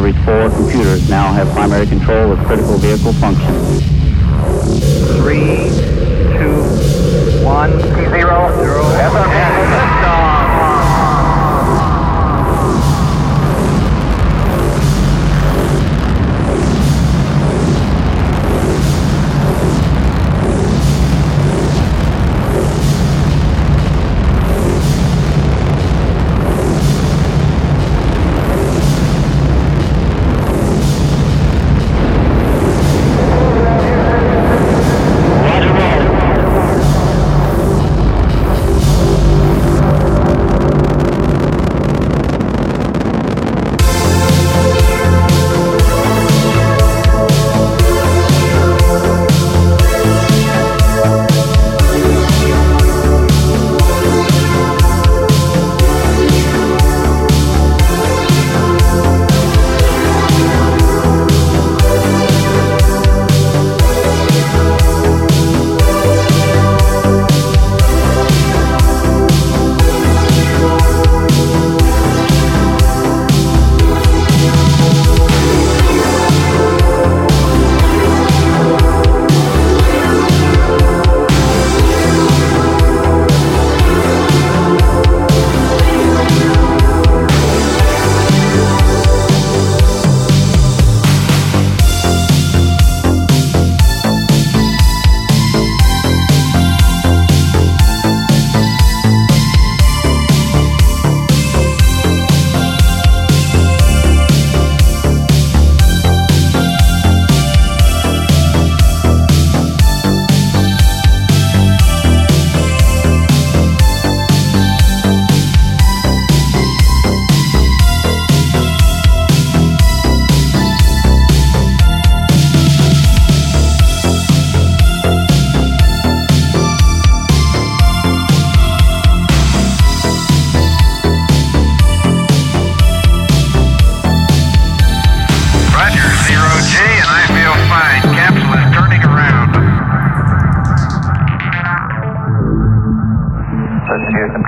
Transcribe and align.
every 0.00 0.12
four 0.24 0.48
computers 0.48 1.10
now 1.10 1.30
have 1.30 1.46
primary 1.52 1.86
control 1.86 2.32
of 2.32 2.38
critical 2.46 2.78
vehicle 2.78 3.12
functions. 3.12 3.82
Three, 5.20 5.68
two, 6.38 7.44
one, 7.44 7.78
zero, 7.82 8.48
zero. 8.56 8.82
And 8.82 9.59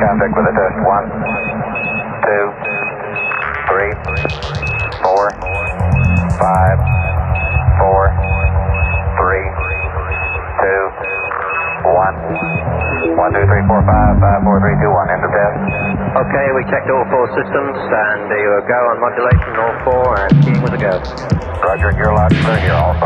contact 0.02 0.34
with 0.34 0.50
a 0.50 0.54
test. 0.58 0.76
One, 0.82 1.06
two, 2.26 2.46
three, 3.70 3.92
four, 4.98 5.30
five, 6.42 6.76
four, 7.78 8.02
three, 9.14 9.46
two, 10.58 10.82
one. 11.86 12.14
One, 13.14 13.30
two, 13.30 13.46
three, 13.46 13.64
four, 13.70 13.80
five, 13.86 14.18
five, 14.18 14.40
four, 14.42 14.58
three, 14.58 14.74
two, 14.82 14.90
one. 14.90 15.06
End 15.06 15.22
of 15.22 15.30
test. 15.30 15.56
Okay, 16.19 16.46
we 16.58 16.62
checked 16.66 16.90
all 16.90 17.06
four 17.08 17.26
systems, 17.38 17.76
and 17.78 18.26
there 18.26 18.42
you 18.42 18.50
go 18.66 18.78
on 18.90 18.98
modulation, 18.98 19.54
all 19.54 19.74
four, 19.86 20.06
and 20.19 20.34
keying 20.42 20.62
was 20.62 20.74
a 20.74 20.80
go. 20.82 20.94
Roger, 21.62 21.94
you're 21.94 22.10
loud 22.12 22.32
and 22.34 22.42
clear 22.42 22.58
here 22.58 22.74
also. 22.74 23.01